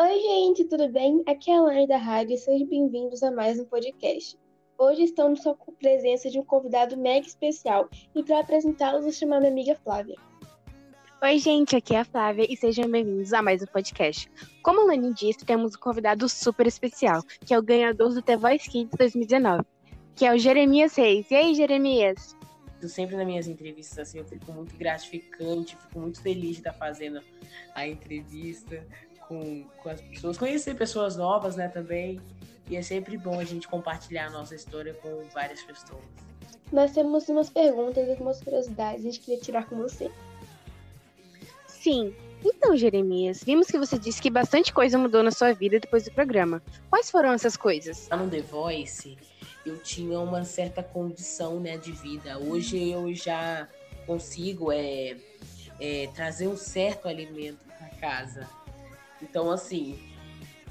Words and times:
Oi, 0.00 0.20
gente, 0.20 0.64
tudo 0.64 0.88
bem? 0.88 1.22
Aqui 1.26 1.50
é 1.50 1.56
a 1.56 1.60
Lani 1.60 1.86
da 1.86 1.98
Rádio 1.98 2.34
e 2.34 2.38
sejam 2.38 2.66
bem-vindos 2.66 3.22
a 3.22 3.30
mais 3.30 3.60
um 3.60 3.64
podcast. 3.66 4.38
Hoje 4.78 5.02
estamos 5.02 5.42
com 5.44 5.50
a 5.50 5.74
presença 5.78 6.30
de 6.30 6.40
um 6.40 6.44
convidado 6.44 6.96
mega 6.96 7.26
especial 7.26 7.88
e 8.14 8.22
para 8.22 8.40
apresentá-los 8.40 9.02
vou 9.02 9.12
chamar 9.12 9.40
minha 9.40 9.52
amiga 9.52 9.78
Flávia. 9.84 10.16
Oi, 11.22 11.38
gente, 11.38 11.76
aqui 11.76 11.94
é 11.94 12.00
a 12.00 12.04
Flávia 12.04 12.46
e 12.50 12.56
sejam 12.56 12.90
bem-vindos 12.90 13.32
a 13.34 13.42
mais 13.42 13.62
um 13.62 13.66
podcast. 13.66 14.30
Como 14.62 14.80
a 14.80 14.84
Lani 14.86 15.12
disse, 15.12 15.44
temos 15.44 15.76
um 15.76 15.78
convidado 15.78 16.26
super 16.26 16.66
especial, 16.66 17.22
que 17.44 17.52
é 17.52 17.58
o 17.58 17.62
ganhador 17.62 18.14
do 18.14 18.22
The 18.22 18.36
Voice 18.36 18.68
Kids 18.70 18.96
2019, 18.98 19.62
que 20.16 20.24
é 20.24 20.34
o 20.34 20.38
Jeremias 20.38 20.96
Reis. 20.96 21.30
E 21.30 21.34
aí, 21.34 21.54
Jeremias? 21.54 22.34
sempre 22.88 23.14
nas 23.14 23.26
minhas 23.26 23.46
entrevistas, 23.46 23.98
assim, 23.98 24.18
eu 24.18 24.24
fico 24.24 24.50
muito 24.52 24.76
gratificante, 24.76 25.76
fico 25.76 26.00
muito 26.00 26.20
feliz 26.20 26.52
de 26.52 26.58
estar 26.58 26.72
fazendo 26.72 27.22
a 27.74 27.86
entrevista 27.86 28.84
com, 29.32 29.64
com 29.82 29.88
as 29.88 30.00
pessoas, 30.00 30.36
conhecer 30.36 30.74
pessoas 30.74 31.16
novas, 31.16 31.56
né, 31.56 31.68
também. 31.68 32.20
E 32.68 32.76
é 32.76 32.82
sempre 32.82 33.16
bom 33.16 33.40
a 33.40 33.44
gente 33.44 33.66
compartilhar 33.66 34.26
a 34.26 34.30
nossa 34.30 34.54
história 34.54 34.94
com 34.94 35.22
várias 35.32 35.62
pessoas. 35.62 36.02
Nós 36.70 36.92
temos 36.92 37.28
umas 37.28 37.50
perguntas 37.50 38.06
e 38.06 38.10
algumas 38.10 38.40
curiosidades 38.42 39.00
que 39.00 39.08
a 39.08 39.10
gente 39.10 39.20
queria 39.20 39.40
tirar 39.40 39.66
com 39.66 39.76
você. 39.76 40.10
Sim. 41.66 42.14
Então, 42.44 42.76
Jeremias, 42.76 43.42
vimos 43.44 43.68
que 43.68 43.78
você 43.78 43.98
disse 43.98 44.20
que 44.20 44.30
bastante 44.30 44.72
coisa 44.72 44.98
mudou 44.98 45.22
na 45.22 45.30
sua 45.30 45.52
vida 45.52 45.78
depois 45.78 46.04
do 46.04 46.12
programa. 46.12 46.62
Quais 46.90 47.10
foram 47.10 47.32
essas 47.32 47.56
coisas? 47.56 48.08
No 48.10 48.28
The 48.28 48.40
Voice, 48.40 49.16
eu 49.64 49.78
tinha 49.78 50.18
uma 50.18 50.44
certa 50.44 50.82
condição 50.82 51.60
né, 51.60 51.76
de 51.76 51.92
vida. 51.92 52.38
Hoje 52.38 52.90
eu 52.90 53.14
já 53.14 53.68
consigo 54.06 54.72
é, 54.72 55.16
é 55.78 56.08
trazer 56.14 56.48
um 56.48 56.56
certo 56.56 57.06
alimento 57.06 57.64
para 57.78 57.88
casa. 58.00 58.48
Então, 59.22 59.50
assim, 59.50 59.98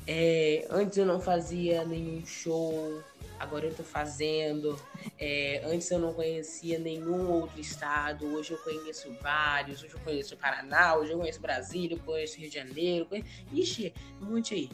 é, 0.05 0.67
antes 0.69 0.97
eu 0.97 1.05
não 1.05 1.19
fazia 1.19 1.85
nenhum 1.85 2.25
show, 2.25 3.01
agora 3.39 3.65
eu 3.65 3.73
tô 3.73 3.84
fazendo. 3.84 4.77
É, 5.17 5.63
antes 5.65 5.89
eu 5.89 5.99
não 5.99 6.13
conhecia 6.13 6.77
nenhum 6.77 7.29
outro 7.31 7.59
estado, 7.59 8.26
hoje 8.27 8.51
eu 8.51 8.57
conheço 8.57 9.11
vários. 9.21 9.84
Hoje 9.84 9.93
eu 9.93 9.99
conheço 10.01 10.37
Paraná, 10.37 10.95
hoje 10.95 11.11
eu 11.11 11.17
conheço 11.17 11.41
Brasília, 11.41 11.95
eu 11.95 12.01
conheço 12.01 12.37
Rio 12.37 12.49
de 12.49 12.55
Janeiro. 12.55 13.05
Conheço... 13.05 13.27
Ixi, 13.51 13.93
um 14.21 14.26
monte 14.26 14.54
aí. 14.54 14.70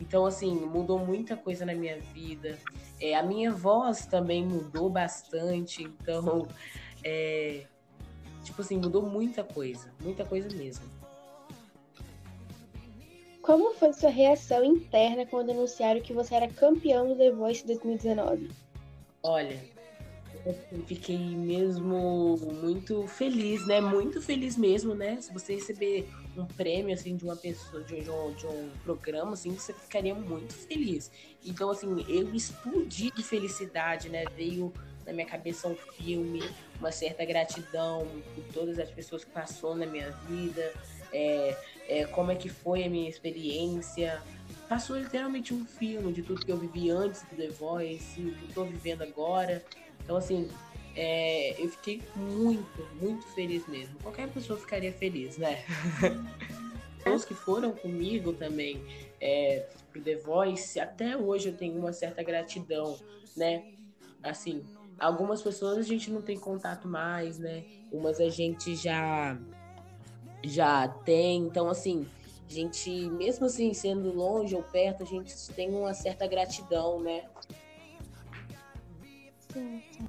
Então, 0.00 0.24
assim, 0.24 0.54
mudou 0.54 0.98
muita 0.98 1.36
coisa 1.36 1.64
na 1.64 1.74
minha 1.74 2.00
vida. 2.00 2.58
É, 2.98 3.14
a 3.14 3.22
minha 3.22 3.52
voz 3.52 4.06
também 4.06 4.44
mudou 4.44 4.88
bastante. 4.88 5.82
Então, 5.82 6.48
é, 7.04 7.66
tipo 8.42 8.62
assim, 8.62 8.76
mudou 8.78 9.02
muita 9.02 9.44
coisa. 9.44 9.92
Muita 10.00 10.24
coisa 10.24 10.48
mesmo. 10.56 10.99
Como 13.42 13.74
foi 13.74 13.92
sua 13.92 14.10
reação 14.10 14.64
interna 14.64 15.24
quando 15.26 15.50
anunciaram 15.50 16.00
que 16.00 16.12
você 16.12 16.34
era 16.34 16.48
campeão 16.48 17.08
do 17.08 17.16
The 17.16 17.30
Voice 17.30 17.66
2019? 17.66 18.50
Olha, 19.22 19.58
eu 20.44 20.54
fiquei 20.86 21.18
mesmo 21.18 22.36
muito 22.62 23.06
feliz, 23.06 23.66
né? 23.66 23.80
Muito 23.80 24.20
feliz 24.20 24.56
mesmo, 24.56 24.94
né? 24.94 25.18
Se 25.20 25.32
você 25.32 25.54
receber 25.54 26.08
um 26.36 26.44
prêmio, 26.44 26.94
assim, 26.94 27.16
de 27.16 27.24
uma 27.24 27.36
pessoa, 27.36 27.82
de, 27.82 27.94
um, 28.10 28.32
de 28.34 28.46
um 28.46 28.70
programa, 28.84 29.32
assim, 29.32 29.54
você 29.54 29.72
ficaria 29.72 30.14
muito 30.14 30.54
feliz. 30.54 31.10
Então, 31.44 31.70
assim, 31.70 32.04
eu 32.08 32.34
explodi 32.34 33.10
de 33.10 33.22
felicidade, 33.22 34.08
né? 34.08 34.24
Veio 34.36 34.72
na 35.06 35.12
minha 35.12 35.26
cabeça 35.26 35.66
um 35.66 35.76
filme, 35.76 36.42
uma 36.78 36.92
certa 36.92 37.24
gratidão 37.24 38.06
por 38.34 38.44
todas 38.52 38.78
as 38.78 38.90
pessoas 38.90 39.24
que 39.24 39.30
passou 39.30 39.74
na 39.74 39.86
minha 39.86 40.10
vida, 40.28 40.72
é, 41.12 41.56
é, 41.90 42.04
como 42.06 42.30
é 42.30 42.36
que 42.36 42.48
foi 42.48 42.84
a 42.84 42.88
minha 42.88 43.10
experiência. 43.10 44.22
Passou 44.68 44.96
literalmente 44.96 45.52
um 45.52 45.64
filme 45.66 46.12
de 46.12 46.22
tudo 46.22 46.46
que 46.46 46.52
eu 46.52 46.56
vivi 46.56 46.88
antes 46.88 47.22
do 47.24 47.36
The 47.36 47.48
Voice, 47.48 48.20
o 48.20 48.32
que 48.32 48.44
eu 48.44 48.54
tô 48.54 48.64
vivendo 48.64 49.02
agora. 49.02 49.64
Então, 50.04 50.16
assim, 50.16 50.48
é, 50.94 51.60
eu 51.60 51.68
fiquei 51.68 52.00
muito, 52.14 52.88
muito 53.00 53.26
feliz 53.34 53.66
mesmo. 53.66 53.98
Qualquer 54.00 54.28
pessoa 54.28 54.56
ficaria 54.56 54.92
feliz, 54.92 55.36
né? 55.36 55.64
Os 57.12 57.24
que 57.24 57.34
foram 57.34 57.72
comigo 57.72 58.32
também 58.34 58.80
é, 59.20 59.66
pro 59.90 60.00
The 60.00 60.16
Voice, 60.16 60.78
até 60.78 61.16
hoje 61.16 61.48
eu 61.48 61.56
tenho 61.56 61.76
uma 61.76 61.92
certa 61.92 62.22
gratidão, 62.22 62.96
né? 63.36 63.64
Assim, 64.22 64.62
algumas 64.96 65.42
pessoas 65.42 65.78
a 65.78 65.82
gente 65.82 66.08
não 66.08 66.22
tem 66.22 66.38
contato 66.38 66.86
mais, 66.86 67.38
né? 67.38 67.64
Umas 67.90 68.20
a 68.20 68.28
gente 68.28 68.76
já 68.76 69.36
já 70.42 70.88
tem. 70.88 71.42
Então, 71.42 71.68
assim, 71.68 72.06
a 72.48 72.52
gente, 72.52 72.90
mesmo 73.10 73.46
assim, 73.46 73.72
sendo 73.72 74.12
longe 74.12 74.54
ou 74.54 74.62
perto, 74.62 75.02
a 75.02 75.06
gente 75.06 75.34
tem 75.54 75.70
uma 75.70 75.94
certa 75.94 76.26
gratidão, 76.26 77.00
né? 77.00 77.24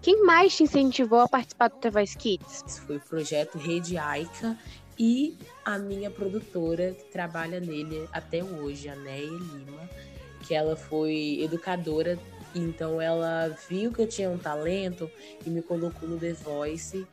Quem 0.02 0.24
mais 0.24 0.56
te 0.56 0.64
incentivou 0.64 1.20
a 1.20 1.28
participar 1.28 1.70
do 1.70 1.78
The 1.78 1.90
Voice 1.90 2.18
Kids? 2.18 2.64
Esse 2.66 2.82
foi 2.82 2.98
o 2.98 3.02
projeto 3.02 3.58
Rede 3.58 3.98
Aica 3.98 4.58
e 4.98 5.38
a 5.66 5.78
minha 5.80 6.12
produtora 6.12 6.94
que 6.94 7.06
trabalha 7.06 7.60
nele 7.60 8.08
até 8.12 8.44
hoje, 8.44 8.88
a 8.88 8.96
Neia 8.96 9.26
Lima, 9.26 9.90
que 10.48 10.54
ela 10.54 10.76
foi 10.76 11.40
educadora, 11.42 12.20
então 12.54 13.02
ela 13.02 13.56
viu 13.70 13.92
que 13.92 14.02
eu 14.02 14.08
tinha 14.08 14.30
um 14.30 14.38
talento 14.38 15.10
e 15.46 15.50
me 15.50 15.62
colocou 15.62 16.08
no 16.08 16.20
The 16.20 16.34
Voice 16.34 17.06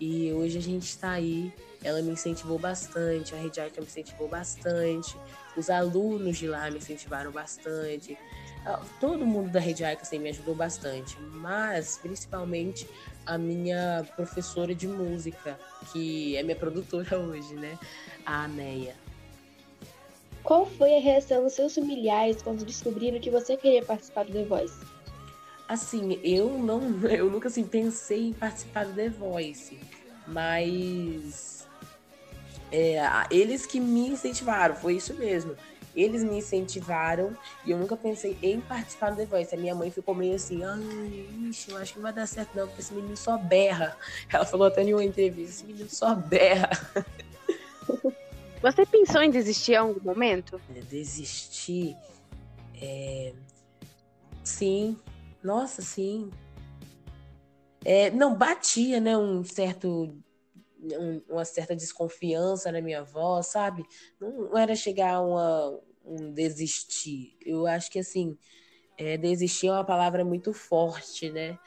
e 0.00 0.32
hoje 0.32 0.58
a 0.58 0.62
gente 0.62 0.84
está 0.84 1.12
aí 1.12 1.52
ela 1.84 2.00
me 2.02 2.12
incentivou 2.12 2.58
bastante, 2.58 3.34
a 3.34 3.38
Rede 3.38 3.60
Arca 3.60 3.80
me 3.80 3.86
incentivou 3.86 4.28
bastante, 4.28 5.16
os 5.56 5.68
alunos 5.68 6.38
de 6.38 6.46
lá 6.46 6.70
me 6.70 6.78
incentivaram 6.78 7.30
bastante, 7.30 8.16
ah, 8.64 8.80
todo 9.00 9.26
mundo 9.26 9.50
da 9.50 9.60
Rede 9.60 9.84
Arca 9.84 10.02
assim, 10.02 10.18
me 10.18 10.30
ajudou 10.30 10.54
bastante, 10.54 11.18
mas 11.20 11.98
principalmente 11.98 12.88
a 13.26 13.36
minha 13.36 14.06
professora 14.16 14.74
de 14.74 14.86
música, 14.86 15.58
que 15.92 16.36
é 16.36 16.42
minha 16.42 16.56
produtora 16.56 17.18
hoje, 17.18 17.54
né, 17.54 17.78
a 18.24 18.44
Aneia. 18.44 18.94
Qual 20.42 20.66
foi 20.66 20.96
a 20.96 21.00
reação 21.00 21.44
dos 21.44 21.52
seus 21.52 21.74
familiares 21.74 22.42
quando 22.42 22.64
descobriram 22.64 23.20
que 23.20 23.30
você 23.30 23.56
queria 23.56 23.82
participar 23.82 24.24
do 24.24 24.32
The 24.32 24.44
Voice? 24.44 24.74
Assim, 25.68 26.20
eu 26.24 26.58
não, 26.58 26.80
eu 27.08 27.30
nunca 27.30 27.48
assim 27.48 27.64
pensei 27.64 28.28
em 28.28 28.32
participar 28.32 28.86
do 28.86 28.92
The 28.92 29.08
Voice, 29.08 29.78
mas 30.26 31.61
é, 32.72 32.98
eles 33.30 33.66
que 33.66 33.78
me 33.78 34.08
incentivaram, 34.08 34.74
foi 34.74 34.94
isso 34.96 35.12
mesmo. 35.14 35.54
Eles 35.94 36.24
me 36.24 36.38
incentivaram 36.38 37.36
e 37.66 37.70
eu 37.70 37.76
nunca 37.76 37.94
pensei 37.94 38.38
em 38.42 38.62
participar 38.62 39.10
do 39.10 39.16
The 39.16 39.26
Voice. 39.26 39.54
A 39.54 39.58
minha 39.58 39.74
mãe 39.74 39.90
ficou 39.90 40.14
meio 40.14 40.34
assim, 40.34 40.64
ai, 40.64 40.80
ixi, 41.50 41.70
eu 41.70 41.76
acho 41.76 41.92
que 41.92 41.98
não 41.98 42.04
vai 42.04 42.14
dar 42.14 42.26
certo 42.26 42.56
não, 42.56 42.66
porque 42.66 42.80
esse 42.80 42.94
menino 42.94 43.14
só 43.14 43.36
berra. 43.36 43.94
Ela 44.32 44.46
falou 44.46 44.66
até 44.66 44.82
em 44.82 44.94
uma 44.94 45.04
entrevista, 45.04 45.50
esse 45.50 45.64
menino 45.66 45.90
só 45.90 46.14
berra. 46.14 46.70
Você 48.62 48.86
pensou 48.86 49.20
em 49.20 49.30
desistir 49.30 49.72
em 49.72 49.76
algum 49.76 50.00
momento? 50.02 50.58
Desistir? 50.88 51.94
É... 52.80 53.34
Sim. 54.42 54.96
Nossa, 55.42 55.82
sim. 55.82 56.30
É, 57.84 58.10
não, 58.10 58.34
batia, 58.34 59.00
né, 59.00 59.18
um 59.18 59.42
certo 59.44 60.16
um, 60.82 61.22
uma 61.28 61.44
certa 61.44 61.76
desconfiança 61.76 62.72
na 62.72 62.80
minha 62.80 63.04
voz, 63.04 63.46
sabe? 63.46 63.84
Não, 64.20 64.56
era 64.56 64.74
chegar 64.74 65.14
a 65.14 65.20
uma, 65.20 65.80
um 66.04 66.32
desistir. 66.32 67.36
Eu 67.44 67.66
acho 67.66 67.90
que, 67.90 67.98
assim, 67.98 68.36
é, 68.98 69.16
desistir 69.16 69.68
é 69.68 69.72
uma 69.72 69.84
palavra 69.84 70.24
muito 70.24 70.52
forte, 70.52 71.30
né? 71.30 71.58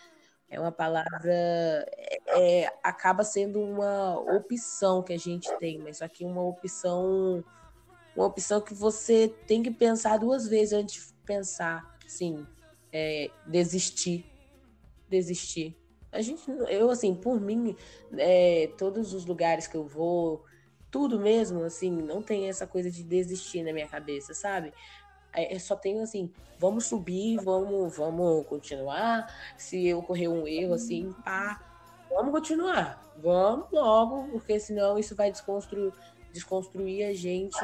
É 0.49 0.59
uma 0.59 0.71
palavra. 0.71 1.85
É, 2.27 2.71
acaba 2.83 3.23
sendo 3.23 3.59
uma 3.59 4.19
opção 4.37 5.03
que 5.03 5.13
a 5.13 5.17
gente 5.17 5.51
tem, 5.57 5.79
mas 5.79 5.97
só 5.97 6.07
que 6.07 6.23
uma 6.25 6.43
opção. 6.43 7.43
Uma 8.15 8.27
opção 8.27 8.61
que 8.61 8.73
você 8.73 9.27
tem 9.45 9.61
que 9.61 9.71
pensar 9.71 10.17
duas 10.17 10.47
vezes 10.47 10.71
antes 10.71 11.07
de 11.07 11.13
pensar, 11.25 11.97
sim, 12.07 12.47
é, 12.91 13.29
desistir. 13.45 14.25
Desistir. 15.09 15.77
A 16.15 16.21
gente, 16.21 16.49
eu 16.69 16.89
assim, 16.89 17.13
por 17.13 17.39
mim, 17.41 17.75
é, 18.17 18.71
todos 18.77 19.13
os 19.13 19.25
lugares 19.25 19.67
que 19.67 19.75
eu 19.75 19.85
vou, 19.85 20.43
tudo 20.89 21.19
mesmo, 21.19 21.63
assim, 21.63 21.91
não 21.91 22.21
tem 22.21 22.47
essa 22.47 22.65
coisa 22.65 22.89
de 22.89 23.03
desistir 23.03 23.63
na 23.63 23.73
minha 23.73 23.87
cabeça, 23.87 24.33
sabe? 24.33 24.73
É, 25.33 25.59
só 25.59 25.75
tenho 25.75 26.01
assim, 26.01 26.31
vamos 26.57 26.85
subir, 26.85 27.37
vamos, 27.37 27.97
vamos 27.97 28.47
continuar. 28.47 29.27
Se 29.57 29.93
ocorrer 29.93 30.29
um 30.31 30.47
erro, 30.47 30.73
assim, 30.73 31.13
pá, 31.25 31.61
vamos 32.09 32.31
continuar, 32.31 33.13
vamos 33.17 33.69
logo, 33.71 34.29
porque 34.31 34.57
senão 34.57 34.97
isso 34.97 35.13
vai 35.15 35.29
desconstruir, 35.29 35.91
desconstruir 36.31 37.05
a 37.05 37.13
gente 37.13 37.59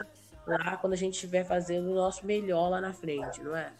lá 0.45 0.75
quando 0.75 0.93
a 0.93 0.97
gente 0.97 1.13
estiver 1.13 1.45
fazendo 1.45 1.89
o 1.89 1.95
nosso 1.95 2.25
melhor 2.25 2.69
lá 2.69 2.81
na 2.81 2.91
frente, 2.91 3.41
não 3.41 3.55
é? 3.55 3.71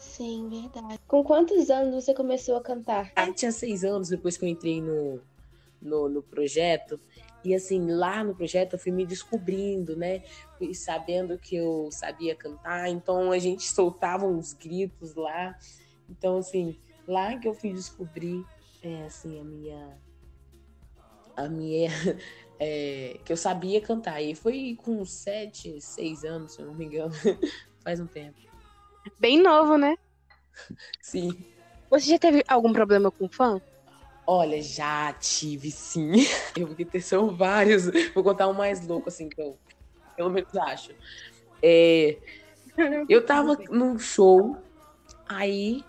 Sim, 0.00 0.48
verdade. 0.48 0.98
Com 1.06 1.22
quantos 1.22 1.68
anos 1.68 1.94
você 2.04 2.14
começou 2.14 2.56
a 2.56 2.62
cantar? 2.62 3.12
Ah, 3.14 3.30
tinha 3.32 3.52
seis 3.52 3.84
anos 3.84 4.08
depois 4.08 4.36
que 4.36 4.44
eu 4.44 4.48
entrei 4.48 4.80
no, 4.80 5.20
no, 5.80 6.08
no 6.08 6.22
projeto. 6.22 6.98
E 7.44 7.54
assim, 7.54 7.90
lá 7.90 8.24
no 8.24 8.34
projeto 8.34 8.74
eu 8.74 8.78
fui 8.78 8.92
me 8.92 9.06
descobrindo, 9.06 9.94
né? 9.96 10.22
Fui 10.58 10.74
sabendo 10.74 11.38
que 11.38 11.54
eu 11.54 11.88
sabia 11.90 12.34
cantar, 12.34 12.88
então 12.88 13.30
a 13.30 13.38
gente 13.38 13.70
soltava 13.70 14.26
uns 14.26 14.54
gritos 14.54 15.14
lá. 15.14 15.54
Então, 16.08 16.38
assim, 16.38 16.78
lá 17.06 17.38
que 17.38 17.46
eu 17.46 17.54
fui 17.54 17.72
descobrir, 17.72 18.44
é, 18.82 19.04
assim, 19.04 19.38
a 19.38 19.44
minha. 19.44 19.98
A 21.36 21.48
minha. 21.48 21.90
É, 22.62 23.18
que 23.24 23.32
eu 23.32 23.38
sabia 23.38 23.80
cantar. 23.80 24.20
E 24.20 24.34
foi 24.34 24.76
com 24.76 25.02
sete, 25.06 25.80
seis 25.80 26.24
anos, 26.24 26.52
se 26.52 26.60
eu 26.60 26.66
não 26.66 26.74
me 26.74 26.84
engano. 26.84 27.10
Faz 27.82 27.98
um 27.98 28.06
tempo. 28.06 28.49
Bem 29.18 29.40
novo, 29.42 29.76
né? 29.78 29.94
Sim. 31.00 31.46
Você 31.88 32.10
já 32.10 32.18
teve 32.18 32.42
algum 32.48 32.72
problema 32.72 33.12
com 33.12 33.28
fã? 33.28 33.60
Olha, 34.26 34.62
já 34.62 35.12
tive 35.14 35.70
sim. 35.70 36.12
Eu 36.56 36.68
vi 36.74 36.84
que 36.84 37.00
são 37.00 37.36
vários. 37.36 37.84
Vou 38.14 38.22
contar 38.22 38.48
um 38.48 38.52
mais 38.54 38.86
louco, 38.86 39.08
assim, 39.08 39.28
que 39.28 39.40
eu 39.40 39.58
pelo 40.16 40.30
menos 40.30 40.54
acho. 40.56 40.94
É, 41.62 42.20
eu 43.08 43.24
tava 43.26 43.56
num 43.70 43.98
show, 43.98 44.64
aí. 45.28 45.88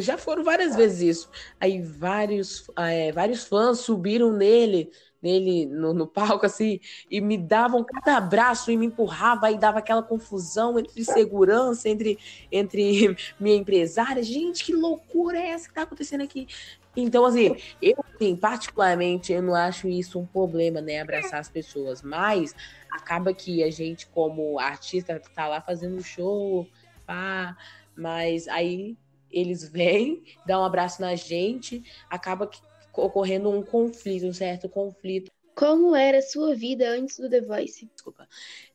Já 0.00 0.18
foram 0.18 0.44
várias 0.44 0.76
vezes 0.76 1.18
isso. 1.18 1.30
Aí 1.60 1.82
vários, 1.82 2.64
é, 2.78 3.12
vários 3.12 3.44
fãs 3.46 3.80
subiram 3.80 4.32
nele, 4.32 4.90
nele 5.22 5.66
no, 5.66 5.94
no, 5.94 6.06
palco, 6.06 6.44
assim, 6.44 6.80
e 7.10 7.20
me 7.20 7.38
davam 7.38 7.84
cada 7.84 8.16
abraço 8.16 8.70
e 8.70 8.76
me 8.76 8.86
empurrava, 8.86 9.50
e 9.50 9.56
dava 9.56 9.78
aquela 9.78 10.02
confusão 10.02 10.78
entre 10.78 11.04
segurança, 11.04 11.88
entre, 11.88 12.18
entre 12.50 13.16
minha 13.38 13.56
empresária. 13.56 14.22
Gente, 14.22 14.64
que 14.64 14.74
loucura 14.74 15.38
é 15.38 15.50
essa 15.50 15.68
que 15.68 15.74
tá 15.74 15.82
acontecendo 15.82 16.22
aqui? 16.22 16.48
Então, 16.94 17.24
assim, 17.24 17.56
eu, 17.80 18.04
assim, 18.14 18.36
particularmente, 18.36 19.32
eu 19.32 19.42
não 19.42 19.54
acho 19.54 19.88
isso 19.88 20.18
um 20.18 20.26
problema, 20.26 20.80
né? 20.80 21.00
Abraçar 21.00 21.40
as 21.40 21.48
pessoas. 21.48 22.02
Mas 22.02 22.54
acaba 22.90 23.32
que 23.32 23.62
a 23.62 23.70
gente, 23.70 24.06
como 24.08 24.58
artista, 24.58 25.20
tá 25.34 25.48
lá 25.48 25.60
fazendo 25.60 25.96
um 25.96 26.02
show, 26.02 26.68
pá, 27.06 27.56
mas 27.96 28.46
aí 28.48 28.96
eles 29.30 29.66
vêm, 29.70 30.22
dão 30.44 30.60
um 30.60 30.64
abraço 30.64 31.00
na 31.00 31.14
gente, 31.14 31.82
acaba 32.10 32.46
ocorrendo 32.94 33.50
um 33.50 33.62
conflito, 33.62 34.26
um 34.26 34.32
certo 34.32 34.68
conflito. 34.68 35.30
Como 35.54 35.94
era 35.94 36.18
a 36.18 36.22
sua 36.22 36.54
vida 36.54 36.88
antes 36.88 37.18
do 37.18 37.28
The 37.28 37.42
Voice? 37.42 37.88
Desculpa. 37.94 38.26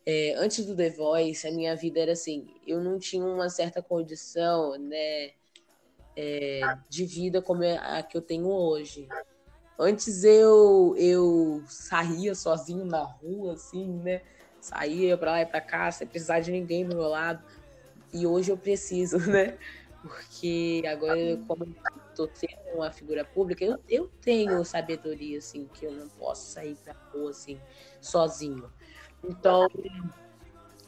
É, 0.05 0.35
antes 0.35 0.65
do 0.65 0.75
The 0.75 0.91
Voice, 0.91 1.47
a 1.47 1.51
minha 1.51 1.75
vida 1.75 1.99
era 1.99 2.11
assim, 2.11 2.47
eu 2.65 2.81
não 2.81 2.99
tinha 2.99 3.25
uma 3.25 3.49
certa 3.49 3.81
condição, 3.81 4.77
né? 4.77 5.31
é, 6.17 6.61
de 6.89 7.05
vida 7.05 7.43
como 7.43 7.63
é 7.63 7.77
a 7.77 8.01
que 8.01 8.17
eu 8.17 8.21
tenho 8.21 8.47
hoje. 8.47 9.07
Antes 9.77 10.23
eu 10.23 10.95
eu 10.97 11.63
saía 11.67 12.33
sozinho 12.33 12.83
na 12.83 13.03
rua, 13.03 13.53
assim, 13.53 13.87
né? 13.99 14.23
Saía 14.59 15.15
para 15.15 15.31
lá 15.31 15.41
e 15.41 15.45
para 15.45 15.61
cá, 15.61 15.91
sem 15.91 16.07
precisar 16.07 16.39
de 16.39 16.51
ninguém 16.51 16.87
do 16.87 16.95
meu 16.95 17.07
lado. 17.07 17.43
E 18.11 18.25
hoje 18.25 18.51
eu 18.51 18.57
preciso, 18.57 19.19
né? 19.29 19.59
Porque 20.07 20.83
agora, 20.87 21.37
como 21.47 21.67
estou 22.09 22.29
sendo 22.33 22.75
uma 22.75 22.91
figura 22.91 23.23
pública, 23.25 23.63
eu, 23.63 23.79
eu 23.87 24.11
tenho 24.21 24.63
sabedoria, 24.65 25.37
assim, 25.37 25.67
que 25.73 25.85
eu 25.85 25.91
não 25.91 26.09
posso 26.09 26.51
sair 26.51 26.75
pra 26.83 26.95
rua, 27.13 27.31
assim, 27.31 27.59
sozinho. 28.01 28.71
Então, 29.23 29.67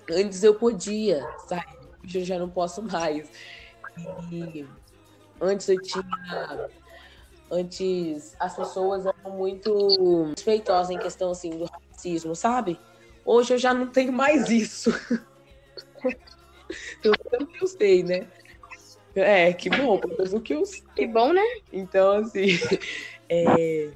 antes 0.10 0.44
eu 0.44 0.56
podia 0.56 1.28
sair, 1.48 1.80
hoje 2.04 2.20
eu 2.20 2.26
já 2.26 2.40
não 2.40 2.50
posso 2.50 2.82
mais. 2.82 3.30
E 4.32 4.66
Antes 5.42 5.70
eu 5.70 5.82
tinha. 5.82 6.70
Antes 7.52 8.36
as 8.40 8.56
pessoas 8.56 9.06
eram 9.06 9.32
muito 9.32 10.34
respeitosas 10.38 10.92
em 10.92 11.00
questão 11.00 11.32
assim 11.32 11.50
do 11.52 11.66
racismo, 11.66 12.36
sabe? 12.36 12.80
Hoje 13.26 13.54
eu 13.54 13.58
já 13.58 13.74
não 13.74 13.88
tenho 13.88 14.12
mais 14.12 14.50
isso. 14.50 14.92
eu 17.04 17.14
eu 17.60 17.68
sei, 17.68 18.04
né? 18.04 18.30
É, 19.16 19.54
que 19.54 19.70
bom, 19.70 20.00
pelo 20.00 20.16
menos 20.16 20.34
o 20.34 20.42
que 20.42 20.54
eu 20.54 20.66
sei. 20.66 20.82
Que 20.96 21.08
bom, 21.08 21.34
né? 21.34 21.42
Então, 21.72 22.12
assim, 22.18 22.46
é, 23.30 23.92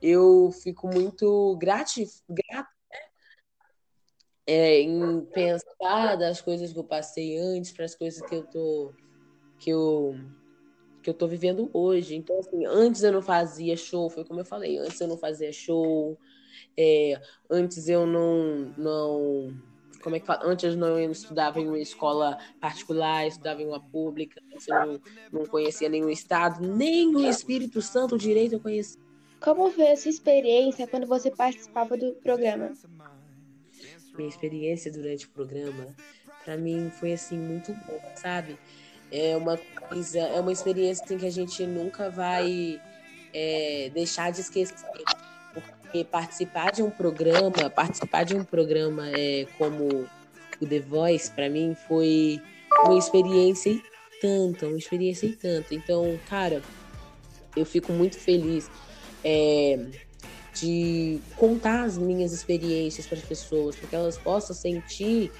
eu 0.00 0.50
fico 0.62 0.88
muito 0.88 1.56
grati, 1.56 2.06
grata 2.28 2.68
né? 2.90 2.98
é, 4.46 4.80
em 4.80 5.24
pensar 5.26 6.16
das 6.16 6.40
coisas 6.40 6.72
que 6.72 6.78
eu 6.78 6.84
passei 6.84 7.38
antes 7.38 7.72
para 7.72 7.84
as 7.84 7.94
coisas 7.94 8.22
que 8.22 8.34
eu 8.34 8.46
tô 8.46 8.94
que 9.58 9.70
eu 9.70 10.14
que 11.02 11.10
eu 11.10 11.14
tô 11.14 11.28
vivendo 11.28 11.70
hoje. 11.72 12.16
Então, 12.16 12.36
assim, 12.40 12.66
antes 12.66 13.02
eu 13.04 13.12
não 13.12 13.22
fazia 13.22 13.76
show, 13.76 14.10
foi 14.10 14.24
como 14.24 14.40
eu 14.40 14.44
falei, 14.44 14.76
antes 14.76 15.00
eu 15.00 15.06
não 15.06 15.16
fazia 15.16 15.52
show, 15.52 16.18
é, 16.76 17.20
antes 17.48 17.88
eu 17.88 18.04
não, 18.04 18.74
não 18.76 19.54
como 20.06 20.14
é 20.14 20.20
que 20.20 20.26
fala? 20.26 20.44
Antes 20.44 20.62
eu 20.62 20.76
não 20.76 21.00
estudava 21.10 21.58
em 21.60 21.66
uma 21.66 21.80
escola 21.80 22.38
particular, 22.60 23.26
estudava 23.26 23.60
em 23.60 23.66
uma 23.66 23.80
pública, 23.80 24.40
eu 24.68 24.86
não, 24.86 25.00
não 25.32 25.46
conhecia 25.46 25.88
nenhum 25.88 26.08
estado, 26.08 26.64
nem 26.64 27.08
o 27.16 27.28
Espírito 27.28 27.82
Santo 27.82 28.16
direito 28.16 28.52
eu 28.52 28.60
conhecia. 28.60 29.00
Como 29.40 29.68
foi 29.72 29.86
essa 29.86 30.08
experiência 30.08 30.86
quando 30.86 31.08
você 31.08 31.28
participava 31.28 31.96
do 31.96 32.12
programa? 32.22 32.72
Minha 34.16 34.28
experiência 34.28 34.92
durante 34.92 35.26
o 35.26 35.30
programa, 35.30 35.88
para 36.44 36.56
mim, 36.56 36.88
foi 37.00 37.12
assim 37.12 37.36
muito 37.36 37.72
boa, 37.72 38.00
sabe? 38.14 38.56
é 39.10 39.36
uma 39.36 39.58
coisa, 39.88 40.20
é 40.20 40.40
uma 40.40 40.52
experiência 40.52 41.04
assim, 41.04 41.18
que 41.18 41.26
a 41.26 41.30
gente 41.30 41.66
nunca 41.66 42.10
vai 42.10 42.80
é, 43.34 43.90
deixar 43.92 44.30
de 44.30 44.40
esquecer. 44.40 44.76
Porque 45.86 46.04
participar 46.04 46.72
de 46.72 46.82
um 46.82 46.90
programa, 46.90 47.70
participar 47.70 48.24
de 48.24 48.36
um 48.36 48.44
programa 48.44 49.08
é, 49.10 49.46
como 49.56 50.06
o 50.60 50.66
The 50.66 50.80
Voice, 50.80 51.30
para 51.30 51.48
mim, 51.48 51.76
foi 51.86 52.40
uma 52.84 52.98
experiência 52.98 53.70
e 53.70 53.82
tanta, 54.20 54.66
uma 54.66 54.76
experiência 54.76 55.26
e 55.26 55.32
tanto. 55.32 55.72
Então, 55.72 56.18
cara, 56.28 56.60
eu 57.56 57.64
fico 57.64 57.92
muito 57.92 58.18
feliz 58.18 58.70
é, 59.24 59.86
de 60.54 61.20
contar 61.36 61.84
as 61.84 61.96
minhas 61.96 62.32
experiências 62.32 63.06
para 63.06 63.18
as 63.18 63.24
pessoas, 63.24 63.76
para 63.76 63.88
que 63.88 63.96
elas 63.96 64.18
possam 64.18 64.54
sentir 64.54 65.30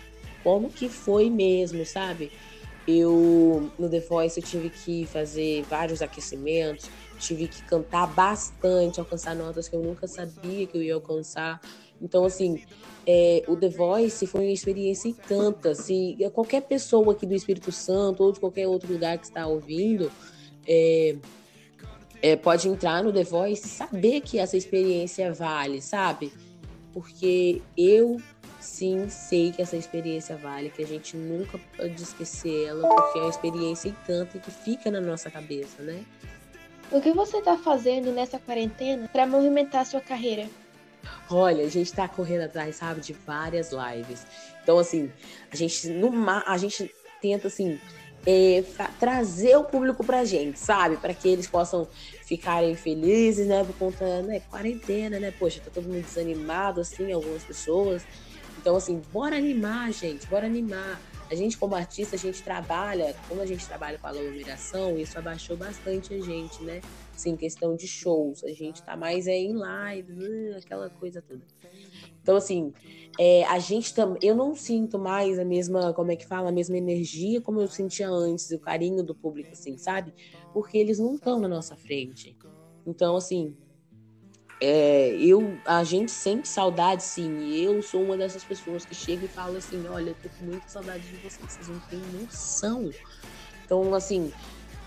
como 0.43 0.71
que 0.71 0.89
foi 0.89 1.29
mesmo, 1.29 1.85
sabe? 1.85 2.31
Eu, 2.87 3.71
no 3.79 3.89
The 3.89 4.01
Voice, 4.01 4.39
eu 4.41 4.47
tive 4.47 4.71
que 4.71 5.07
fazer 5.07 5.63
vários 5.65 6.01
aquecimentos, 6.01 6.89
tive 7.19 7.49
que 7.49 7.63
cantar 7.63 8.07
bastante, 8.07 9.01
alcançar 9.01 9.35
notas 9.35 9.69
que 9.69 9.75
eu 9.75 9.83
nunca 9.83 10.07
sabia 10.07 10.67
que 10.67 10.77
eu 10.77 10.83
ia 10.83 10.95
alcançar. 10.95 11.61
Então, 12.01 12.25
assim, 12.25 12.63
é, 13.07 13.43
o 13.49 13.57
The 13.57 13.69
Voice 13.69 14.27
foi 14.27 14.43
uma 14.43 14.53
experiência 14.53 15.09
e 15.09 15.15
tanta. 15.15 15.75
Se 15.75 16.17
qualquer 16.33 16.63
pessoa 16.63 17.13
aqui 17.13 17.27
do 17.27 17.35
Espírito 17.35 17.73
Santo 17.73 18.23
ou 18.23 18.33
de 18.33 18.41
qualquer 18.41 18.69
outro 18.69 18.93
lugar 18.93 19.19
que 19.19 19.25
está 19.25 19.47
ouvindo, 19.47 20.11
é, 20.67 21.17
é, 22.23 22.37
pode 22.37 22.69
entrar 22.69 23.03
no 23.03 23.13
The 23.13 23.25
Voice 23.25 23.67
e 23.67 23.71
saber 23.71 24.21
que 24.21 24.39
essa 24.39 24.57
experiência 24.57 25.33
vale, 25.33 25.81
sabe? 25.81 26.33
Porque 26.93 27.63
eu 27.77 28.21
sim, 28.67 29.09
sei 29.09 29.53
que 29.53 29.63
essa 29.63 29.77
experiência 29.77 30.37
vale, 30.37 30.71
que 30.71 30.83
a 30.83 30.87
gente 30.87 31.17
nunca 31.17 31.59
pode 31.77 32.03
esquecer 32.03 32.67
ela, 32.67 32.89
porque 32.89 33.19
é 33.19 33.23
uma 33.23 33.31
experiência 33.31 33.89
e 33.89 33.95
tanto 34.07 34.39
que 34.39 34.51
fica 34.51 34.91
na 34.91 35.01
nossa 35.01 35.31
cabeça, 35.31 35.83
né? 35.83 36.05
O 36.91 37.01
que 37.01 37.13
você 37.13 37.39
está 37.39 37.57
fazendo 37.57 38.13
nessa 38.13 38.39
quarentena 38.39 39.09
para 39.09 39.27
movimentar 39.27 39.85
sua 39.87 40.01
carreira? 40.01 40.49
Olha, 41.31 41.65
a 41.65 41.69
gente 41.69 41.87
está 41.87 42.09
correndo 42.09 42.43
atrás, 42.43 42.77
sabe, 42.77 43.01
de 43.01 43.13
várias 43.13 43.71
lives. 43.73 44.27
Então, 44.63 44.79
assim, 44.79 45.11
a 45.51 45.57
gente, 45.57 45.89
no, 45.89 46.13
a 46.29 46.59
gente 46.59 46.91
tenta, 47.21 47.49
assim, 47.49 47.81
é, 48.27 48.65
trazer 48.99 49.57
o 49.57 49.65
público 49.65 50.05
pra 50.05 50.25
gente, 50.25 50.59
sabe? 50.59 50.97
Para 50.97 51.15
que 51.15 51.29
eles 51.29 51.47
possam 51.47 51.89
ficarem 52.25 52.75
felizes, 52.75 53.47
né? 53.47 53.65
Por 53.65 53.77
conta, 53.77 54.23
né? 54.23 54.41
Quarentena, 54.51 55.19
né? 55.21 55.33
Poxa, 55.37 55.61
tá 55.61 55.71
todo 55.73 55.89
mundo 55.89 56.03
desanimado, 56.03 56.81
assim, 56.81 57.13
algumas 57.13 57.45
pessoas. 57.45 58.05
Então, 58.67 58.75
assim, 58.75 59.01
bora 59.13 59.37
animar, 59.37 59.93
gente, 59.93 60.27
bora 60.27 60.45
animar. 60.45 61.01
A 61.31 61.37
gente, 61.37 61.57
como 61.57 61.77
artista, 61.77 62.17
a 62.17 62.19
gente 62.19 62.43
trabalha, 62.43 63.15
como 63.29 63.41
a 63.41 63.47
gente 63.47 63.65
trabalha 63.65 63.97
com 63.97 64.09
aglomeração, 64.09 64.99
isso 64.99 65.17
abaixou 65.17 65.57
bastante 65.57 66.13
a 66.13 66.21
gente, 66.21 66.65
né? 66.65 66.81
Assim, 67.15 67.37
questão 67.37 67.77
de 67.77 67.87
shows. 67.87 68.43
A 68.43 68.49
gente 68.49 68.83
tá 68.83 68.97
mais 68.97 69.29
é, 69.29 69.37
em 69.37 69.55
live, 69.55 70.13
uh, 70.15 70.57
aquela 70.57 70.91
coisa 70.91 71.23
toda. 71.23 71.43
Então, 72.21 72.35
assim, 72.35 72.73
é, 73.21 73.45
a 73.45 73.61
gente 73.61 73.95
também. 73.95 74.19
Eu 74.21 74.35
não 74.35 74.57
sinto 74.57 74.99
mais 74.99 75.39
a 75.39 75.45
mesma, 75.45 75.95
como 75.95 76.11
é 76.11 76.17
que 76.17 76.27
fala, 76.27 76.49
a 76.49 76.53
mesma 76.53 76.77
energia 76.77 77.41
como 77.41 77.61
eu 77.61 77.69
sentia 77.69 78.09
antes, 78.09 78.51
o 78.51 78.59
carinho 78.59 79.05
do 79.05 79.15
público, 79.15 79.51
assim, 79.53 79.79
sabe? 79.79 80.13
Porque 80.53 80.77
eles 80.77 80.99
não 80.99 81.15
estão 81.15 81.39
na 81.39 81.47
nossa 81.47 81.77
frente. 81.77 82.37
Então, 82.85 83.15
assim, 83.15 83.57
é, 84.61 85.11
eu, 85.17 85.61
a 85.65 85.85
gente 85.85 86.11
sente 86.13 86.49
saudade, 86.49 87.03
sim. 87.05 87.39
E 87.41 87.63
eu 87.63 87.83
sou 87.83 88.05
uma 88.05 88.17
dessas 88.17 88.45
pessoas 88.45 88.85
que 88.87 88.95
chega 88.95 89.27
e 89.27 89.29
fala 89.29 89.59
assim: 89.59 89.87
olha, 89.87 90.15
tô 90.15 90.31
com 90.31 90.45
muita 90.45 90.69
saudade 90.69 91.09
de 91.09 91.17
vocês, 91.19 91.53
vocês 91.53 91.69
não 91.69 91.81
têm 91.81 92.01
noção. 92.07 92.95
Então, 93.65 93.95
assim, 93.95 94.35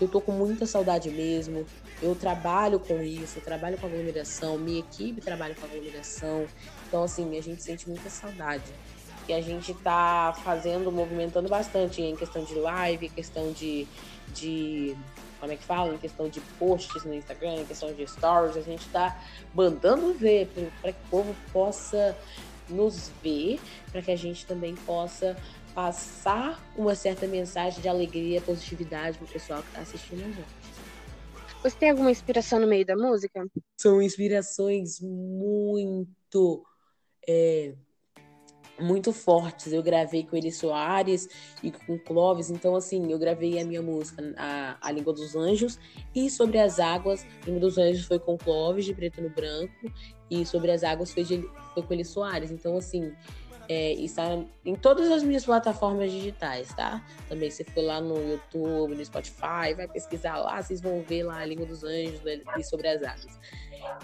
Eu 0.00 0.08
tô 0.08 0.20
com 0.20 0.32
muita 0.32 0.66
saudade 0.66 1.10
mesmo. 1.10 1.66
Eu 2.00 2.16
trabalho 2.16 2.80
com 2.80 3.02
isso, 3.02 3.38
eu 3.38 3.42
trabalho 3.42 3.78
com 3.78 3.86
aglomeração, 3.86 4.58
minha 4.58 4.80
equipe 4.80 5.20
trabalha 5.20 5.54
com 5.54 5.66
aglomeração. 5.66 6.50
Então, 6.88 7.02
assim, 7.04 7.36
a 7.38 7.42
gente 7.42 7.62
sente 7.62 7.88
muita 7.88 8.08
saudade. 8.10 8.72
E 9.28 9.32
a 9.34 9.42
gente 9.42 9.74
tá 9.74 10.34
fazendo, 10.42 10.90
movimentando 10.90 11.48
bastante 11.48 12.02
em 12.02 12.16
questão 12.16 12.44
de 12.44 12.54
live, 12.54 13.10
questão 13.10 13.52
de, 13.52 13.88
de 14.28 14.96
como 15.40 15.52
é 15.52 15.56
que 15.56 15.64
fala? 15.64 15.94
Em 15.94 15.98
questão 15.98 16.28
de 16.28 16.40
posts 16.58 17.02
no 17.04 17.14
Instagram, 17.14 17.62
em 17.62 17.64
questão 17.64 17.92
de 17.92 18.06
stories, 18.06 18.56
a 18.56 18.60
gente 18.60 18.86
tá 18.90 19.18
mandando 19.54 20.12
ver 20.12 20.48
para 20.80 20.92
que 20.92 20.98
o 21.06 21.10
povo 21.10 21.34
possa 21.52 22.16
nos 22.68 23.10
ver, 23.22 23.58
para 23.90 24.02
que 24.02 24.10
a 24.10 24.16
gente 24.16 24.46
também 24.46 24.76
possa 24.76 25.36
passar 25.74 26.62
uma 26.76 26.94
certa 26.94 27.26
mensagem 27.26 27.80
de 27.80 27.88
alegria, 27.88 28.40
positividade 28.40 29.18
pro 29.18 29.26
pessoal 29.26 29.62
que 29.62 29.72
tá 29.72 29.80
assistindo 29.80 30.20
a 30.20 30.28
gente. 30.28 30.60
Você 31.62 31.76
tem 31.76 31.90
alguma 31.90 32.10
inspiração 32.10 32.58
no 32.60 32.66
meio 32.66 32.86
da 32.86 32.96
música? 32.96 33.46
São 33.76 34.00
inspirações 34.00 35.00
muito 35.00 36.64
é, 37.26 37.74
muito 38.80 39.12
fortes. 39.12 39.72
Eu 39.72 39.82
gravei 39.82 40.24
com 40.24 40.36
Eli 40.36 40.50
Soares 40.50 41.28
e 41.62 41.70
com 41.70 41.98
Clóvis, 41.98 42.50
então 42.50 42.74
assim, 42.74 43.10
eu 43.10 43.18
gravei 43.18 43.60
a 43.60 43.64
minha 43.64 43.82
música, 43.82 44.22
a, 44.36 44.76
a 44.80 44.90
Língua 44.90 45.12
dos 45.12 45.36
Anjos, 45.36 45.78
e 46.14 46.30
Sobre 46.30 46.58
as 46.58 46.78
Águas, 46.78 47.26
a 47.42 47.46
Língua 47.46 47.60
dos 47.60 47.78
Anjos 47.78 48.04
foi 48.04 48.18
com 48.18 48.36
Clóvis, 48.36 48.84
de 48.84 48.94
Preto 48.94 49.20
no 49.20 49.30
Branco, 49.30 49.92
e 50.30 50.44
Sobre 50.46 50.70
as 50.70 50.82
Águas 50.82 51.12
foi, 51.12 51.24
de, 51.24 51.48
foi 51.74 51.82
com 51.82 51.94
Eli 51.94 52.04
Soares. 52.04 52.50
Então, 52.50 52.76
assim, 52.76 53.12
é, 53.70 53.92
está 53.92 54.36
em 54.64 54.74
todas 54.74 55.08
as 55.12 55.22
minhas 55.22 55.44
plataformas 55.44 56.10
digitais, 56.10 56.74
tá? 56.74 57.06
Também 57.28 57.50
se 57.52 57.62
for 57.62 57.84
lá 57.84 58.00
no 58.00 58.16
YouTube, 58.32 58.96
no 58.96 59.04
Spotify, 59.04 59.74
vai 59.76 59.86
pesquisar 59.86 60.38
lá, 60.38 60.60
vocês 60.60 60.80
vão 60.80 61.02
ver 61.02 61.22
lá 61.22 61.38
a 61.38 61.44
Língua 61.44 61.66
dos 61.66 61.84
Anjos 61.84 62.20
e 62.58 62.64
sobre 62.64 62.88
as 62.88 63.00
águas. 63.00 63.38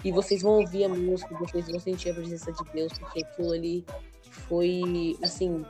E 0.05 0.11
vocês 0.11 0.41
vão 0.41 0.53
ouvir 0.53 0.85
a 0.85 0.89
música, 0.89 1.35
vocês 1.37 1.67
vão 1.67 1.81
sentir 1.81 2.11
a 2.11 2.13
presença 2.13 2.49
de 2.51 2.63
Deus, 2.71 2.93
porque 2.97 3.25
aquilo 3.25 3.51
ali 3.51 3.85
foi, 4.47 5.17
assim, 5.23 5.65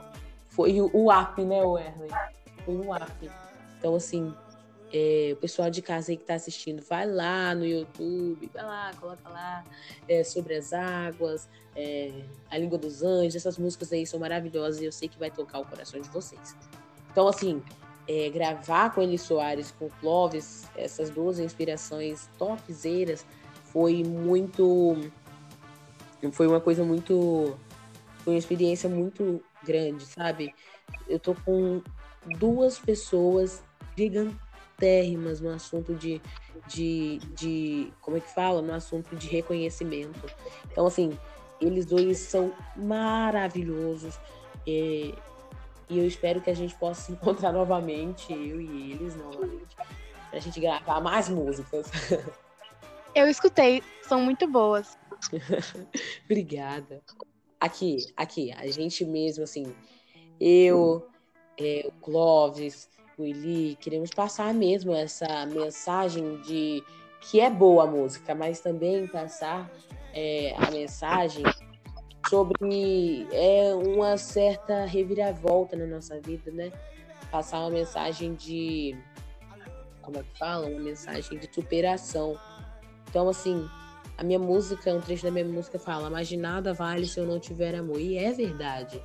foi 0.48 0.80
o 0.80 1.12
app, 1.12 1.44
né, 1.44 1.62
Werley? 1.62 2.10
Foi 2.64 2.74
um 2.74 2.94
app. 2.94 3.30
Então, 3.78 3.94
assim, 3.94 4.34
é, 4.92 5.30
o 5.32 5.36
pessoal 5.36 5.70
de 5.70 5.82
casa 5.82 6.12
aí 6.12 6.16
que 6.16 6.22
está 6.22 6.34
assistindo, 6.34 6.82
vai 6.82 7.06
lá 7.06 7.54
no 7.54 7.64
YouTube, 7.64 8.50
vai 8.52 8.64
lá, 8.64 8.90
coloca 8.98 9.28
lá 9.28 9.64
é, 10.08 10.24
sobre 10.24 10.54
as 10.54 10.72
águas, 10.72 11.48
é, 11.76 12.24
a 12.50 12.58
língua 12.58 12.78
dos 12.78 13.02
anjos, 13.02 13.36
essas 13.36 13.58
músicas 13.58 13.92
aí 13.92 14.06
são 14.06 14.18
maravilhosas 14.18 14.80
e 14.80 14.84
eu 14.84 14.92
sei 14.92 15.08
que 15.08 15.18
vai 15.18 15.30
tocar 15.30 15.60
o 15.60 15.64
coração 15.64 16.00
de 16.00 16.08
vocês. 16.08 16.56
Então, 17.10 17.28
assim, 17.28 17.62
é, 18.08 18.30
gravar 18.30 18.94
com 18.94 19.02
Eli 19.02 19.18
Soares, 19.18 19.70
com 19.78 19.88
Clóvis, 20.00 20.66
essas 20.74 21.10
duas 21.10 21.38
inspirações 21.38 22.28
topzeiras, 22.38 23.24
foi 23.64 24.02
muito. 24.02 24.96
Foi 26.32 26.46
uma 26.46 26.60
coisa 26.60 26.82
muito. 26.84 27.56
Foi 28.28 28.34
uma 28.34 28.38
experiência 28.38 28.90
muito 28.90 29.42
grande, 29.64 30.04
sabe? 30.04 30.54
Eu 31.08 31.18
tô 31.18 31.34
com 31.34 31.80
duas 32.38 32.78
pessoas 32.78 33.64
gigantescas 33.96 34.48
térrimas 34.76 35.40
no 35.40 35.48
assunto 35.48 35.94
de, 35.94 36.20
de, 36.66 37.18
de. 37.34 37.90
Como 38.02 38.18
é 38.18 38.20
que 38.20 38.28
fala? 38.28 38.60
No 38.60 38.74
assunto 38.74 39.16
de 39.16 39.28
reconhecimento. 39.28 40.20
Então, 40.70 40.86
assim, 40.86 41.18
eles 41.58 41.86
dois 41.86 42.18
são 42.18 42.52
maravilhosos. 42.76 44.20
E, 44.66 45.14
e 45.88 45.98
eu 45.98 46.06
espero 46.06 46.42
que 46.42 46.50
a 46.50 46.54
gente 46.54 46.74
possa 46.74 47.00
se 47.00 47.12
encontrar 47.12 47.50
novamente, 47.56 48.30
eu 48.30 48.60
e 48.60 48.92
eles 48.92 49.16
novamente, 49.16 49.74
pra 50.30 50.38
gente 50.38 50.60
gravar 50.60 51.00
mais 51.00 51.30
músicas. 51.30 51.90
Eu 53.14 53.26
escutei, 53.26 53.82
são 54.02 54.20
muito 54.20 54.46
boas. 54.46 54.98
Obrigada. 56.26 57.02
Aqui, 57.60 58.06
aqui, 58.16 58.52
a 58.52 58.66
gente 58.68 59.04
mesmo, 59.04 59.42
assim, 59.42 59.74
eu, 60.40 61.06
é, 61.58 61.84
o 61.88 61.92
Clóvis, 62.00 62.88
o 63.18 63.24
Eli, 63.24 63.76
queremos 63.80 64.10
passar 64.10 64.54
mesmo 64.54 64.94
essa 64.94 65.44
mensagem 65.46 66.40
de 66.42 66.82
que 67.20 67.40
é 67.40 67.50
boa 67.50 67.84
a 67.84 67.86
música, 67.86 68.34
mas 68.34 68.60
também 68.60 69.08
passar 69.08 69.68
é, 70.14 70.54
a 70.56 70.70
mensagem 70.70 71.42
sobre 72.28 73.26
é, 73.32 73.74
uma 73.74 74.16
certa 74.16 74.84
reviravolta 74.84 75.76
na 75.76 75.86
nossa 75.86 76.20
vida, 76.20 76.50
né? 76.50 76.70
Passar 77.30 77.60
uma 77.60 77.70
mensagem 77.70 78.34
de. 78.34 78.96
Como 80.02 80.18
é 80.18 80.22
que 80.22 80.38
fala? 80.38 80.66
Uma 80.66 80.80
mensagem 80.80 81.38
de 81.38 81.52
superação. 81.52 82.38
Então, 83.08 83.28
assim, 83.28 83.68
a 84.18 84.24
minha 84.24 84.38
música, 84.38 84.92
um 84.92 85.00
trecho 85.00 85.22
da 85.22 85.30
minha 85.30 85.44
música 85.44 85.78
fala: 85.78 86.10
Mas 86.10 86.26
de 86.26 86.36
nada 86.36 86.74
vale 86.74 87.06
se 87.06 87.20
eu 87.20 87.24
não 87.24 87.38
tiver 87.38 87.74
amor. 87.76 88.00
E 88.00 88.18
é 88.18 88.32
verdade. 88.32 89.00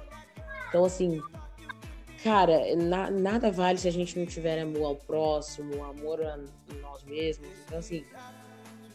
Então, 0.67 0.83
assim, 0.83 1.21
cara, 2.23 2.75
na, 2.75 3.11
nada 3.11 3.51
vale 3.51 3.77
se 3.77 3.87
a 3.87 3.91
gente 3.91 4.17
não 4.17 4.25
tiver 4.25 4.59
amor 4.59 4.85
ao 4.85 4.95
próximo, 4.95 5.83
amor 5.83 6.19
a 6.23 6.39
nós 6.81 7.03
mesmos. 7.03 7.47
Então, 7.63 7.77
assim, 7.77 8.03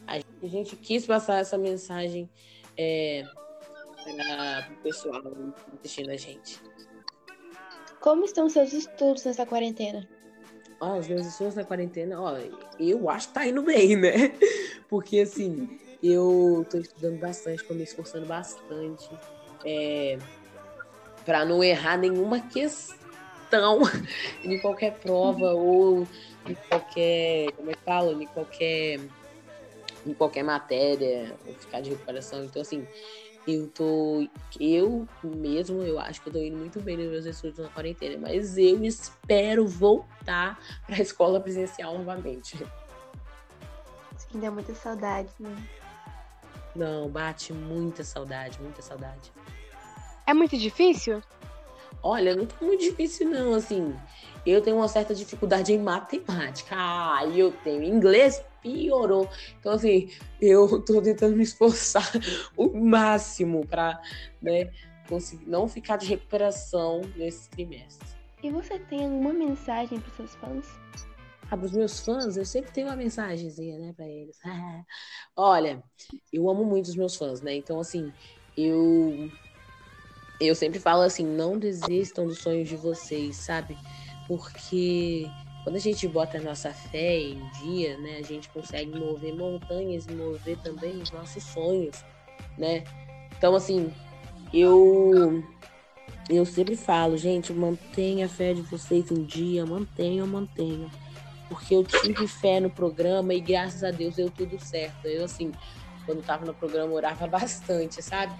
a 0.05 0.47
gente 0.47 0.75
quis 0.75 1.05
passar 1.05 1.39
essa 1.39 1.57
mensagem 1.57 2.29
é, 2.75 3.23
para 4.03 4.73
o 4.73 4.83
pessoal 4.83 5.21
assistindo 5.79 6.11
a 6.11 6.17
gente. 6.17 6.61
Como 8.01 8.25
estão 8.25 8.49
seus 8.49 8.73
estudos 8.73 9.23
nessa 9.23 9.45
quarentena? 9.45 10.07
Ah, 10.81 10.95
os 10.95 11.07
meus 11.07 11.25
estudos 11.25 11.55
na 11.55 11.63
quarentena, 11.63 12.21
ó, 12.21 12.37
eu 12.77 13.09
acho 13.09 13.29
que 13.29 13.33
tá 13.33 13.45
indo 13.45 13.61
bem, 13.61 13.95
né? 13.95 14.33
Porque, 14.87 15.19
assim, 15.19 15.79
eu 16.01 16.65
tô 16.69 16.77
estudando 16.77 17.19
bastante, 17.19 17.63
tô 17.63 17.73
me 17.73 17.83
esforçando 17.83 18.25
bastante 18.25 19.09
é, 19.65 20.17
para 21.25 21.45
não 21.45 21.63
errar 21.63 21.97
nenhuma 21.97 22.39
questão 22.39 23.81
em 24.43 24.59
qualquer 24.59 24.97
prova 24.99 25.51
ou 25.53 26.07
em 26.47 26.55
qualquer, 26.69 27.51
como 27.53 27.71
é 27.71 27.73
que 27.73 27.83
fala, 27.83 28.11
em 28.13 28.27
qualquer 28.27 28.99
em 30.05 30.13
qualquer 30.13 30.43
matéria, 30.43 31.35
ou 31.45 31.53
ficar 31.55 31.81
de 31.81 31.89
recuperação. 31.89 32.43
Então, 32.43 32.61
assim, 32.61 32.87
eu 33.47 33.67
tô. 33.67 34.27
Eu 34.59 35.07
mesmo, 35.23 35.81
eu 35.81 35.99
acho 35.99 36.21
que 36.21 36.29
eu 36.29 36.33
tô 36.33 36.39
indo 36.39 36.57
muito 36.57 36.79
bem 36.79 36.97
nos 36.97 37.09
meus 37.09 37.25
estudos 37.25 37.59
na 37.59 37.69
quarentena, 37.69 38.17
mas 38.19 38.57
eu 38.57 38.83
espero 38.83 39.67
voltar 39.67 40.59
para 40.85 40.95
a 40.95 41.01
escola 41.01 41.39
presencial 41.39 41.97
novamente. 41.97 42.57
Sim, 44.17 44.39
dá 44.39 44.51
muita 44.51 44.73
saudade, 44.75 45.29
né? 45.39 45.55
Não, 46.79 47.09
bate 47.09 47.51
muita 47.51 48.05
saudade, 48.05 48.57
muita 48.61 48.81
saudade. 48.81 49.33
É 50.25 50.33
muito 50.33 50.57
difícil? 50.57 51.21
Olha, 52.01 52.33
não 52.33 52.45
tá 52.45 52.55
muito 52.61 52.79
difícil, 52.79 53.27
não. 53.29 53.53
Assim, 53.53 53.93
eu 54.45 54.61
tenho 54.61 54.77
uma 54.77 54.87
certa 54.87 55.13
dificuldade 55.13 55.73
em 55.73 55.77
matemática. 55.77 56.73
Ah, 56.77 57.25
eu 57.25 57.51
tenho. 57.51 57.83
Inglês 57.83 58.41
piorou. 58.61 59.27
Então, 59.59 59.73
assim, 59.73 60.09
eu 60.39 60.81
tô 60.81 61.01
tentando 61.01 61.35
me 61.35 61.43
esforçar 61.43 62.09
o 62.55 62.69
máximo 62.69 63.67
para 63.67 64.01
né, 64.41 64.71
conseguir 65.09 65.49
não 65.49 65.67
ficar 65.67 65.97
de 65.97 66.07
recuperação 66.07 67.01
nesse 67.17 67.49
trimestre. 67.49 68.07
E 68.41 68.49
você 68.49 68.79
tem 68.79 69.03
alguma 69.03 69.33
mensagem 69.33 69.99
para 69.99 70.13
seus 70.13 70.33
fãs? 70.35 70.65
Ah, 71.51 71.57
para 71.57 71.65
os 71.65 71.71
meus 71.71 71.99
fãs, 71.99 72.37
eu 72.37 72.45
sempre 72.45 72.71
tenho 72.71 72.87
uma 72.87 72.95
mensagenzinha, 72.95 73.77
né, 73.79 73.93
para 73.93 74.07
eles. 74.07 74.37
Olha, 75.35 75.83
eu 76.31 76.49
amo 76.49 76.63
muito 76.63 76.87
os 76.87 76.95
meus 76.95 77.15
fãs, 77.15 77.41
né? 77.41 77.55
Então, 77.55 77.79
assim, 77.79 78.11
eu 78.55 79.29
eu 80.39 80.55
sempre 80.55 80.79
falo 80.79 81.01
assim, 81.01 81.25
não 81.25 81.57
desistam 81.57 82.25
dos 82.25 82.37
sonhos 82.39 82.69
de 82.69 82.77
vocês, 82.77 83.35
sabe? 83.35 83.77
Porque 84.27 85.25
quando 85.63 85.75
a 85.75 85.79
gente 85.79 86.07
bota 86.07 86.37
a 86.37 86.41
nossa 86.41 86.71
fé 86.71 87.19
em 87.19 87.41
dia, 87.61 87.97
né, 87.97 88.17
a 88.17 88.23
gente 88.23 88.47
consegue 88.49 88.97
mover 88.97 89.35
montanhas 89.35 90.05
e 90.05 90.13
mover 90.13 90.57
também 90.59 91.01
os 91.01 91.11
nossos 91.11 91.43
sonhos, 91.43 92.03
né? 92.57 92.83
Então, 93.37 93.55
assim, 93.55 93.91
eu 94.53 95.43
eu 96.29 96.45
sempre 96.45 96.75
falo, 96.75 97.17
gente, 97.17 97.51
mantenha 97.51 98.27
a 98.27 98.29
fé 98.29 98.53
de 98.53 98.61
vocês 98.61 99.11
em 99.11 99.23
dia, 99.23 99.65
mantenham, 99.65 100.27
mantenham. 100.27 100.89
Porque 101.49 101.75
eu 101.75 101.83
tive 101.83 102.27
fé 102.27 102.59
no 102.59 102.69
programa 102.69 103.33
e 103.33 103.41
graças 103.41 103.83
a 103.83 103.91
Deus 103.91 104.15
deu 104.15 104.29
tudo 104.29 104.59
certo. 104.63 105.05
Eu, 105.05 105.25
assim, 105.25 105.51
quando 106.05 106.23
tava 106.23 106.45
no 106.45 106.53
programa, 106.53 106.93
orava 106.93 107.25
bastante, 107.27 108.01
sabe? 108.01 108.33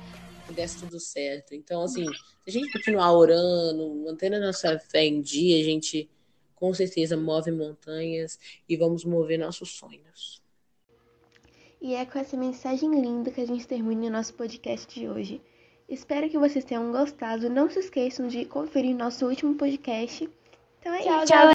que 0.50 0.54
desse 0.54 0.80
tudo 0.80 1.00
certo. 1.00 1.54
Então, 1.54 1.84
assim, 1.84 2.06
se 2.06 2.50
a 2.50 2.52
gente 2.52 2.72
continuar 2.72 3.14
orando, 3.14 3.96
mantendo 4.04 4.36
a 4.36 4.40
nossa 4.40 4.78
fé 4.80 5.06
em 5.06 5.22
dia, 5.22 5.62
a 5.62 5.64
gente 5.64 6.10
com 6.56 6.74
certeza 6.74 7.16
move 7.16 7.52
montanhas 7.52 8.38
e 8.68 8.76
vamos 8.76 9.06
mover 9.06 9.40
nossos 9.40 9.70
sonhos. 9.70 10.42
E 11.82 11.94
é 11.94 12.06
com 12.06 12.20
essa 12.20 12.36
mensagem 12.36 12.90
linda 13.00 13.32
que 13.32 13.40
a 13.40 13.48
gente 13.48 13.66
termina 13.66 14.08
o 14.08 14.10
nosso 14.10 14.34
podcast 14.34 14.94
de 14.94 15.08
hoje. 15.08 15.42
Espero 15.88 16.30
que 16.30 16.38
vocês 16.38 16.66
tenham 16.66 16.92
gostado. 16.92 17.50
Não 17.50 17.70
se 17.70 17.80
esqueçam 17.80 18.28
de 18.28 18.44
conferir 18.46 18.96
nosso 18.96 19.26
último 19.26 19.56
podcast. 19.56 20.30
Então 20.80 20.94
é 20.94 21.02
tchau, 21.02 21.18
isso. 21.18 21.26
Tchau. 21.28 21.48